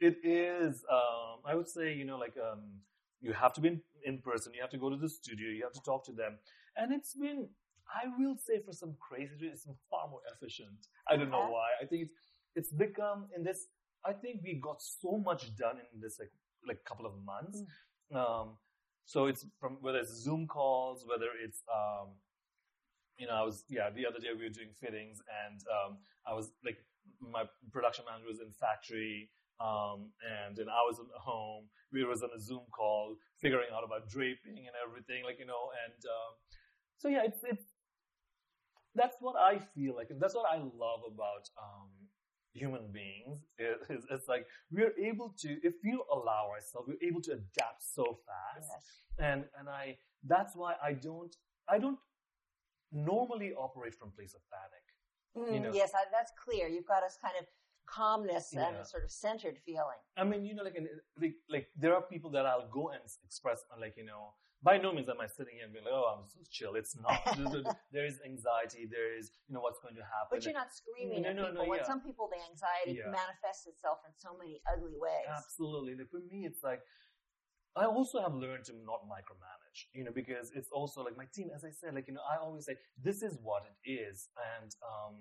[0.00, 2.62] it is um, I would say you know like um,
[3.20, 4.52] you have to be in, in person.
[4.54, 5.48] You have to go to the studio.
[5.50, 6.38] You have to talk to them,
[6.76, 7.48] and it's been
[7.92, 10.86] I will say for some crazy reason, it's far more efficient.
[11.08, 11.68] I don't know why.
[11.82, 12.14] I think it's
[12.54, 13.66] it's become in this.
[14.04, 16.32] I think we got so much done in this like
[16.66, 17.62] like couple of months.
[18.14, 18.56] Um,
[19.04, 22.08] so it's from whether it's Zoom calls, whether it's um,
[23.18, 23.90] you know, I was yeah.
[23.90, 26.78] The other day we were doing fittings, and um, I was like,
[27.20, 31.68] my production manager was in factory, um, and then I was at home.
[31.92, 35.70] We was on a Zoom call, figuring out about draping and everything, like you know,
[35.86, 36.32] and um,
[36.98, 37.44] so yeah, it's
[38.94, 41.90] that's what I feel like, and that's what I love about um,
[42.52, 43.40] human beings.
[43.58, 47.82] It, it's, it's like we're able to, if we allow ourselves, we're able to adapt
[47.82, 48.84] so fast, Yes.
[49.18, 51.34] and and I that's why I don't
[51.68, 51.98] I don't
[52.92, 54.84] normally operate from place of panic.
[55.34, 55.72] Mm, know.
[55.74, 56.68] Yes, I, that's clear.
[56.68, 57.46] You've got this kind of
[57.86, 58.82] calmness and Yeah.
[58.82, 60.00] a sort of centered feeling.
[60.16, 60.76] I mean, you know, like,
[61.20, 64.78] like, like there are people that I'll go and express, uh, like, you know, by
[64.78, 66.74] no means am I sitting here and being like, oh, I'm so chill.
[66.78, 67.18] It's not.
[67.92, 68.86] there is anxiety.
[68.86, 70.30] There is, you know, what's going to happen.
[70.30, 71.68] But you're not screaming No, at no, no, people.
[71.68, 71.90] when yeah.
[71.90, 73.10] some people, the anxiety Yeah.
[73.10, 75.26] manifests itself in so many ugly ways.
[75.26, 75.98] Absolutely.
[76.06, 76.80] For me, it's like,
[77.74, 81.50] I also have learned to not micromanage, you know, because it's also like my team,
[81.54, 84.28] as I said, like, you know, I always say, this is what it is.
[84.60, 85.14] And, um,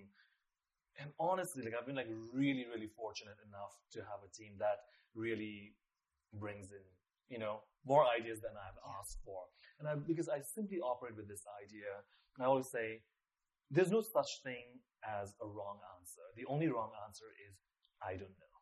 [0.99, 4.83] and honestly, like, I've been like really, really fortunate enough to have a team that
[5.15, 5.73] really
[6.33, 6.83] brings in,
[7.31, 9.41] you know, more ideas than I've asked for.
[9.79, 11.89] And I, because I simply operate with this idea,
[12.39, 13.01] I always say,
[13.71, 14.83] there's no such thing
[15.19, 16.21] as a wrong answer.
[16.35, 17.55] The only wrong answer is,
[18.03, 18.55] I don't know.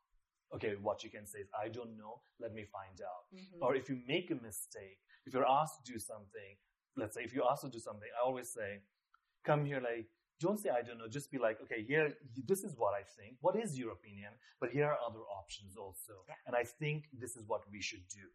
[0.55, 3.23] Okay, what you can say is, I don't know, let me find out.
[3.34, 3.62] Mhm.
[3.62, 6.51] Or if you make a mistake, if you're asked to do something,
[6.95, 8.82] let's say if you're asked to do something, I always say,
[9.43, 10.08] come here, like,
[10.39, 12.17] don't say I don't know, just be like, okay, here,
[12.51, 13.38] this is what I think.
[13.41, 14.32] What is your opinion?
[14.62, 16.13] But here are other options also.
[16.27, 16.36] Yeah.
[16.47, 18.25] And I think this is what we should do.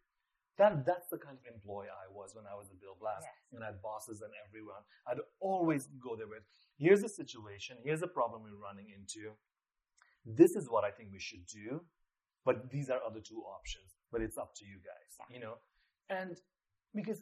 [0.57, 3.21] That, that's the kind of employee I was when I was at Bill Blass.
[3.21, 3.31] Yes.
[3.53, 4.83] And I had bosses and everyone.
[5.07, 6.43] I'd always go there with,
[6.77, 9.35] here's a situation, here's a problem we're running into.
[10.25, 11.81] This is what I think we should do.
[12.45, 13.95] But these are other two options.
[14.11, 15.55] But it's up to you guys, you know?
[16.09, 16.37] And
[16.93, 17.21] because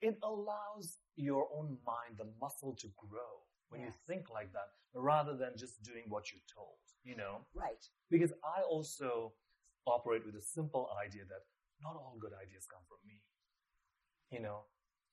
[0.00, 5.36] it allows your own mind, the muscle to grow when you think like that, rather
[5.36, 7.40] than just doing what you're told, you know?
[7.54, 7.84] Right.
[8.10, 9.32] Because I also
[9.86, 11.42] operate with a simple idea that
[11.82, 13.22] not all good ideas come from me.
[14.30, 14.60] You know,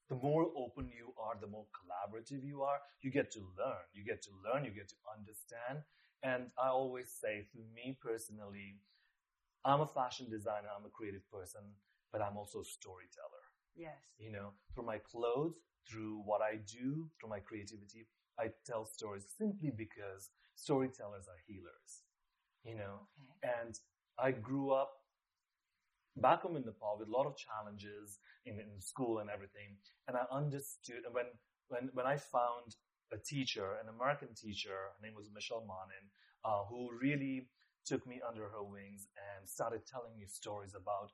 [0.09, 3.83] the more open you are, the more collaborative you are, you get to learn.
[3.93, 5.79] You get to learn, you get to understand.
[6.23, 8.77] And I always say, for me personally,
[9.65, 11.61] I'm a fashion designer, I'm a creative person,
[12.11, 13.97] but I'm also a storyteller Yes.
[14.19, 15.55] you know, through my clothes,
[15.89, 18.07] through what I do, through my creativity,
[18.39, 22.03] I tell stories simply because storytellers are healers,
[22.63, 23.07] you know.
[23.43, 23.53] Okay.
[23.61, 23.79] And
[24.19, 24.91] I grew up
[26.17, 29.77] back home in Nepal with a lot of challenges in, in school and everything.
[30.07, 31.25] And I understood and when,
[31.67, 32.75] when, when I found
[33.13, 36.05] a teacher, an American teacher, her name was Michelle Manin,
[36.43, 37.47] uh, who really
[37.85, 41.11] took me under her wings and started telling me stories about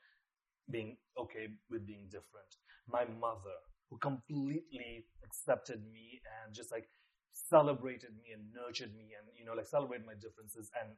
[0.70, 2.52] being okay with being different.
[2.88, 3.58] My mother,
[3.90, 6.88] who completely accepted me and just like
[7.32, 10.96] celebrated me and nurtured me and, you know, like celebrated my differences and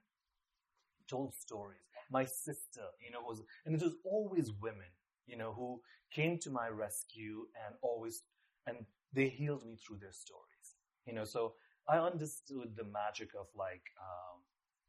[1.07, 1.92] told stories.
[2.11, 4.91] My sister, you know, was, and it was always women,
[5.27, 8.23] you know, who came to my rescue and always,
[8.67, 11.53] and they healed me through their stories, you know, so
[11.87, 14.41] I understood the magic of like, um,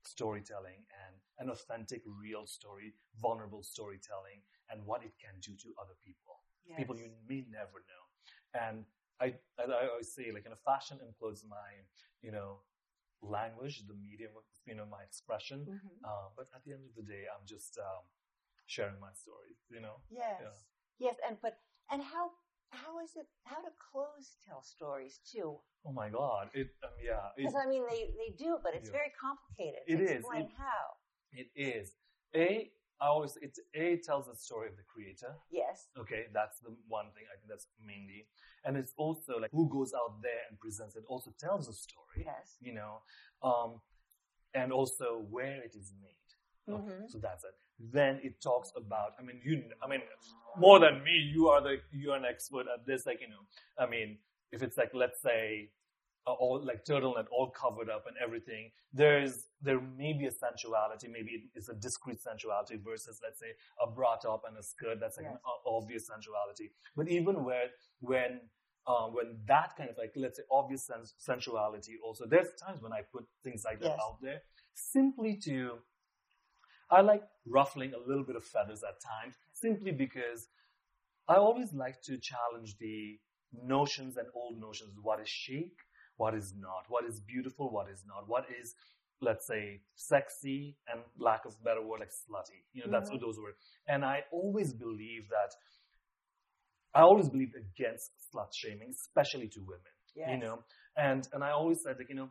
[0.06, 5.96] storytelling and an authentic, real story, vulnerable storytelling and what it can do to other
[6.04, 6.78] people Yes.
[6.78, 8.04] people you may never know.
[8.58, 8.84] And
[9.20, 11.56] I, as I always say, like, you know, fashion includes my,
[12.22, 12.60] you know,
[13.24, 15.66] language, the medium of, you know, my expression.
[15.66, 15.98] Mhm.
[16.04, 18.04] Uh, but at the end of the day, I'm just um,
[18.66, 19.58] sharing my stories.
[19.70, 19.96] you know?
[20.10, 20.64] Yes.
[20.98, 21.58] Yes, and but
[21.90, 22.30] and how
[22.70, 25.58] how is it how do clothes tell stories too?
[25.84, 26.50] Oh my God.
[26.54, 28.98] It, um, yeah, Because I mean they they do, but it's Yeah.
[29.00, 29.82] very complicated.
[29.86, 30.10] It is.
[30.22, 30.84] Explain It- how.
[31.32, 31.96] it is.
[32.34, 35.34] A, I always, it's, A, it tells the story of the creator.
[35.50, 35.88] Yes.
[35.98, 38.26] Okay, that's the one thing I think that's mainly.
[38.64, 42.24] And it's also like who goes out there and presents it also tells a story.
[42.24, 42.56] Yes.
[42.60, 43.02] you know,
[43.42, 43.80] um,
[44.54, 46.74] and also where it is made.
[46.74, 47.10] Okay, Mhm.
[47.10, 47.54] So that's it.
[47.78, 49.12] Then it talks about.
[49.18, 49.64] I mean, you.
[49.82, 50.00] I mean,
[50.56, 53.04] more than me, you are the you're an expert at this.
[53.04, 53.42] Like you know,
[53.76, 54.18] I mean,
[54.52, 55.70] if it's like let's say.
[56.26, 58.70] All like turtleneck, all covered up and everything.
[58.94, 63.90] There's there may be a sensuality, maybe it's a discrete sensuality versus let's say a
[63.90, 64.98] bra top and a skirt.
[65.00, 65.42] That's like an Yes.
[65.46, 66.70] o- obvious sensuality.
[66.96, 67.68] But even where
[68.00, 68.40] when
[68.86, 72.92] um, when that kind of like let's say obvious sens- sensuality also there's times when
[72.92, 74.00] i put things like that Yes.
[74.04, 74.42] out there
[74.74, 75.78] simply to
[76.90, 80.48] i like ruffling a little bit of feathers at times simply because
[81.28, 83.18] i always like to challenge the
[83.62, 85.72] notions and old notions what is chic
[86.16, 88.74] what is not what is beautiful what is not what is
[89.20, 93.14] let's say sexy and lack of better word like slutty you know that's Mhm.
[93.14, 93.56] what those words
[93.88, 95.52] and i always believe that
[96.94, 99.92] I always believed against slut shaming, especially to women.
[100.14, 100.28] Yes.
[100.30, 100.58] You know,
[100.96, 102.30] and and I always said like you know,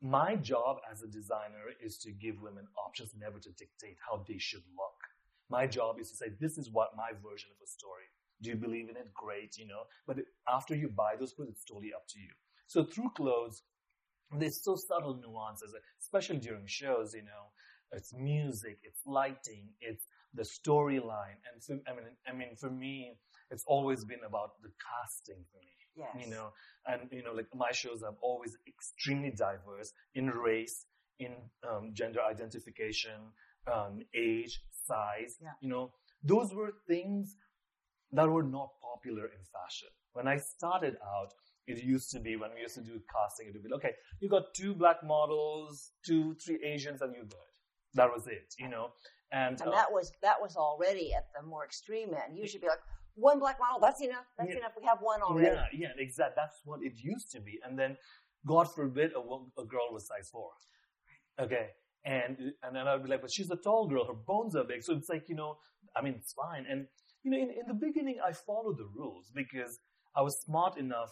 [0.00, 4.38] my job as a designer is to give women options, never to dictate how they
[4.38, 4.98] should look.
[5.48, 8.08] My job is to say this is what my version of a story.
[8.42, 9.14] Do you believe in it?
[9.14, 9.82] Great, you know.
[10.08, 10.16] But
[10.48, 12.32] after you buy those clothes, it's totally up to you.
[12.66, 13.62] So through clothes,
[14.38, 17.14] there's so subtle nuances, especially during shows.
[17.14, 17.52] You know,
[17.92, 23.16] it's music, it's lighting, it's the storyline, and so, I mean, I mean, for me,
[23.50, 25.70] it's always been about the casting for me.
[25.96, 26.24] Yes.
[26.24, 26.52] You know,
[26.86, 30.86] and you know, like my shows are always extremely diverse in race,
[31.20, 31.32] in
[31.68, 33.30] um, gender identification,
[33.72, 35.36] um, age, size.
[35.40, 35.50] Yeah.
[35.60, 35.92] You know,
[36.24, 37.36] those were things
[38.12, 39.88] that were not popular in fashion.
[40.12, 41.32] When I started out,
[41.66, 44.28] it used to be when we used to do casting, it would be okay, you
[44.28, 47.50] got two black models, two, three Asians, and you're good.
[47.94, 48.88] That was it, you know.
[49.32, 52.36] And, And uh, that was that was already at the more extreme end.
[52.38, 52.80] You should be like,
[53.14, 54.26] one black model, that's enough.
[54.36, 54.58] That's Yeah.
[54.58, 54.72] enough.
[54.80, 55.56] We have one already.
[55.56, 56.34] Yeah, yeah, exactly.
[56.36, 57.60] That's what it used to be.
[57.64, 57.96] And then,
[58.46, 60.50] God forbid, a, a girl was size four.
[61.40, 61.68] Okay.
[62.04, 64.04] And, and then I'd be like, but she's a tall girl.
[64.06, 64.82] Her bones are big.
[64.82, 65.56] So it's like, you know,
[65.96, 66.66] I mean, it's fine.
[66.68, 66.86] And,
[67.22, 69.78] you know, in, in the beginning, I followed the rules because
[70.14, 71.10] I was smart enough.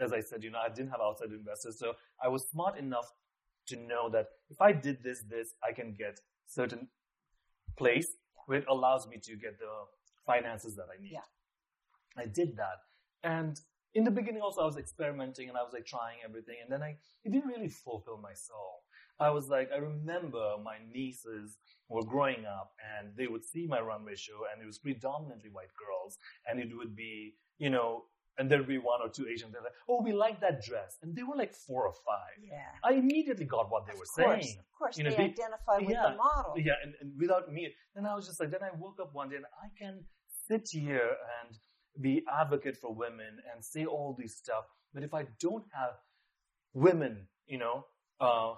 [0.00, 1.78] As I said, you know, I didn't have outside investors.
[1.78, 3.12] So I was smart enough
[3.66, 6.88] to know that if I did this, this, I can get certain
[7.76, 8.08] place
[8.46, 9.72] which allows me to get the
[10.26, 11.12] finances that I need.
[11.12, 11.20] Yeah.
[12.16, 12.78] I did that.
[13.22, 13.60] And
[13.94, 16.82] in the beginning also I was experimenting and I was like trying everything and then
[16.82, 18.82] I it didn't really fulfill my soul.
[19.18, 21.58] I was like I remember my nieces
[21.88, 25.74] were growing up and they would see my runway show and it was predominantly white
[25.78, 28.04] girls and it would be, you know,
[28.40, 30.96] and there'd be one or two Asians that are like, oh we like that dress.
[31.02, 32.36] And they were like four or five.
[32.42, 32.72] Yeah.
[32.82, 34.58] I immediately got what they Of were course, saying.
[34.58, 36.54] of course, You know, they they- identify with yeah, the model.
[36.68, 37.62] Yeah, and, and without me,
[37.94, 39.94] then I was just like, then I woke up one day and I can
[40.48, 41.50] sit here and
[42.06, 44.64] be advocate for women and say all these stuff.
[44.94, 45.94] But if I don't have
[46.72, 47.76] women, you know,
[48.20, 48.54] uh,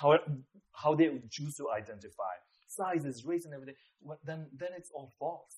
[0.00, 0.18] how
[0.82, 2.34] how they would choose to identify
[2.68, 5.54] sizes, race, and everything, what, then then it's all false.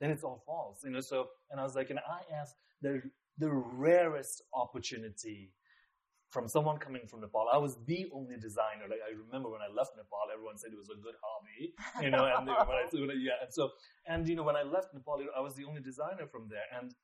[0.00, 1.00] Then it's all false, you know.
[1.00, 3.02] So, and I was like, and I asked the
[3.38, 5.52] the rarest opportunity
[6.30, 7.46] from someone coming from Nepal.
[7.52, 8.84] I was the only designer.
[8.88, 12.10] Like I remember when I left Nepal, everyone said it was a good hobby, you
[12.10, 12.24] know.
[12.24, 13.70] And they, when I when I- yeah, and so
[14.06, 16.94] and you know when I left Nepal, I was the only designer from there, and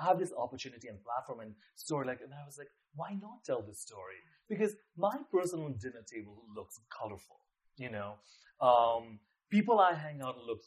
[0.00, 2.06] I have this opportunity and platform and story.
[2.06, 4.18] Like, and I was like, why not tell this story?
[4.48, 7.40] Because my personal dinner table looks colorful,
[7.76, 8.14] you know.
[8.60, 9.18] Um,
[9.50, 10.62] people I hang out look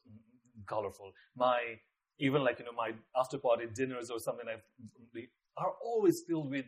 [0.68, 1.12] colorful.
[1.36, 1.60] My
[2.20, 6.66] even like you know my after party dinners or something like are always filled with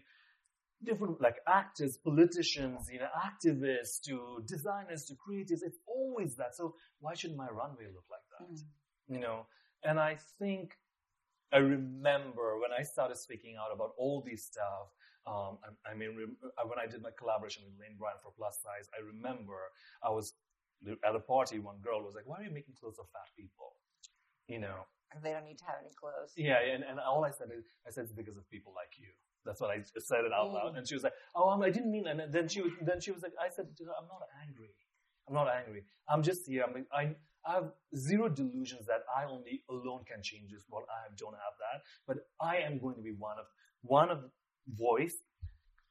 [0.84, 5.64] different like actors, politicians, you know, activists to designers to creatives.
[5.64, 6.56] It's always that.
[6.56, 8.60] So why should my runway look like that?
[9.08, 9.48] You know,
[9.84, 10.78] and I think
[11.52, 14.92] I remember when I started speaking out about all these stuff.
[15.26, 18.60] Um, I, I mean, uh, when I did my collaboration with Lane Bryant for Plus
[18.64, 19.58] Size, I remember
[20.04, 20.34] I was
[21.04, 21.60] at a party.
[21.60, 23.74] One girl was like, "Why are you making clothes of fat people?"
[24.48, 24.88] You know,
[25.24, 26.34] They don't need to have any clothes.
[26.36, 29.08] yeah, and, and all I said is, I said it's because of people like you.
[29.46, 30.74] That's what I said it out loud.
[30.74, 30.80] Mm.
[30.80, 33.24] And she was like, "Oh, I didn't mean." And then she was, then she was
[33.24, 34.72] like, "I said, I'm not angry.
[35.28, 35.84] I'm not angry.
[36.10, 36.66] I'm just here.
[36.68, 37.16] I'm I,
[37.50, 40.86] I have zero delusions that I only alone can change this world.
[40.92, 43.46] I don't have that, but I am going to be one of
[43.82, 44.20] one of
[44.68, 45.18] voice.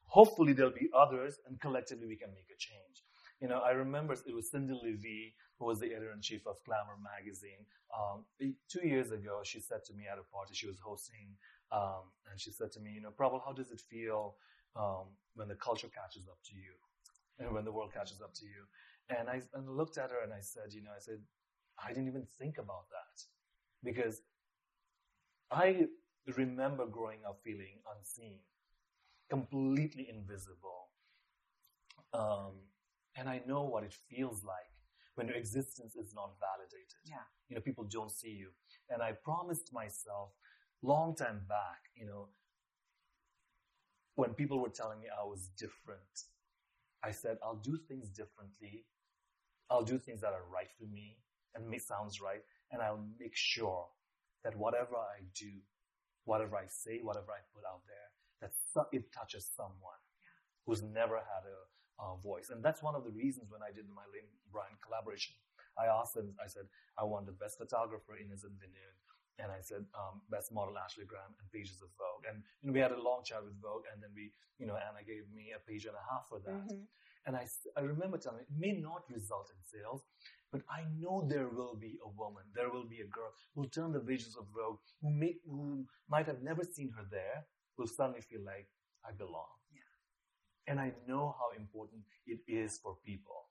[0.09, 3.03] Hopefully, there'll be others, and collectively, we can make a change."
[3.41, 6.57] You know, I remember it was Cindi Leive, who was the editor in chief of
[6.64, 7.64] Glamour magazine.
[7.97, 8.25] Um,
[8.69, 11.37] two years ago, she said to me at a party she was hosting,
[11.73, 14.37] um, and she said to me, you know, Prabal, how does it feel
[14.77, 16.75] um, when the culture catches up to you,
[17.38, 18.62] and when the world catches up to you?
[19.09, 21.21] And I, and looked at her and I said, you know, I said,
[21.83, 23.23] I didn't even think about that
[23.85, 24.23] because
[25.51, 25.87] I
[26.37, 28.38] remember growing up feeling unseen,
[29.31, 30.88] completely invisible.
[32.12, 32.55] Um,
[33.14, 34.76] and I know what it feels like
[35.17, 37.03] when your existence is not validated.
[37.05, 37.27] Yeah.
[37.49, 38.51] You know, people don't see you.
[38.89, 40.31] And I promised myself
[40.83, 42.29] long time back, you know,
[44.15, 46.01] when people were telling me I was different,
[47.03, 48.87] I said, I'll do things differently.
[49.71, 51.19] I'll do things that are right for me
[51.55, 52.43] and me sounds right.
[52.71, 53.87] And I'll make sure
[54.45, 55.51] that whatever I do,
[56.25, 58.09] whatever I say, whatever I put out there,
[58.43, 58.53] that
[58.93, 60.01] it touches someone
[60.67, 61.59] who's never had a
[61.99, 62.51] uh, voice.
[62.51, 65.35] And that's one of the reasons when I did my Lane Bryant collaboration,
[65.79, 66.67] I asked them, I said,
[66.99, 68.97] I want the best photographer, Inez and Vinoodh.
[69.39, 72.25] And I said, um, best model, Ashley Graham, and pages of Vogue.
[72.25, 74.77] And you know, we had a long chat with Vogue, and then we, you know,
[74.81, 76.64] Anna gave me a page and a half for that.
[76.73, 76.87] Mhm.
[77.27, 80.05] And I remember telling her, it may not result in sales,
[80.53, 83.93] but I know there will be a woman, there will be a girl who'll turn
[83.93, 87.45] the pages of Vogue, who, may, who might have never seen her there,
[87.77, 88.68] will suddenly feel like,
[89.05, 89.53] I belong.
[90.67, 93.47] And I know how important it is for people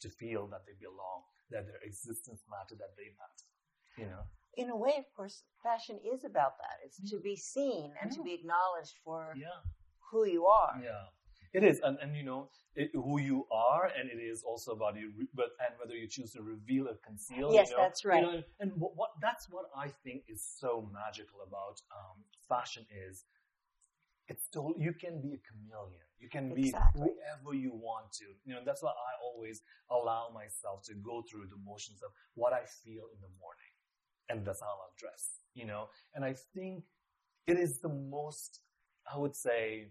[0.00, 3.46] to feel that they belong, that their existence matter, that they matter.
[3.96, 4.22] You know?
[4.56, 6.76] In a way, of course, fashion is about that.
[6.84, 9.60] It's to be seen and to be acknowledged for Yeah.
[10.10, 10.80] who you are.
[10.82, 11.06] Yeah,
[11.52, 14.96] it is, and and you know it, who you are, and it is also about
[14.96, 17.52] you, re- but and whether you choose to reveal or conceal.
[17.52, 18.22] Yes, you know, that's right.
[18.22, 22.16] You know, and what, what that's what I think is so magical about um,
[22.48, 23.24] fashion is
[24.28, 26.09] it's told you can be a chameleon.
[26.20, 27.00] You can be Exactly.
[27.00, 28.26] whoever you want to.
[28.44, 32.52] You know, that's why I always allow myself to go through the motions of what
[32.52, 33.72] I feel in the morning,
[34.28, 35.40] and that's how I'll dress.
[35.54, 36.84] You know, and I think
[37.46, 38.60] it is the most,
[39.12, 39.88] I would say,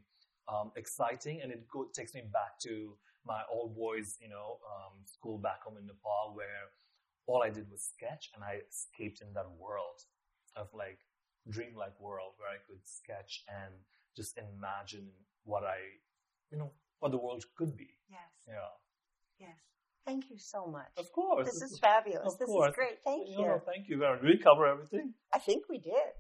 [0.48, 4.94] um, exciting, and it go- takes me back to my old boys, you know, um,
[5.06, 6.72] school back home in Nepal, where
[7.28, 10.02] all I did was sketch, and I escaped in that world
[10.56, 11.00] of like
[11.50, 13.74] dreamlike world where I could sketch and
[14.16, 15.10] just imagine
[15.44, 15.80] what I,
[16.52, 17.90] you know, what the world could be.
[18.10, 18.70] Yes, Yeah,
[19.40, 19.58] yes.
[20.06, 20.92] Thank you so much.
[20.98, 21.46] of course.
[21.48, 22.34] This It's- is fabulous.
[22.34, 22.70] of This course.
[22.70, 23.04] is great.
[23.04, 23.46] Thank you you.
[23.46, 24.22] know, thank you, Varen.
[24.22, 25.14] Did we cover everything?
[25.34, 26.14] I think we did.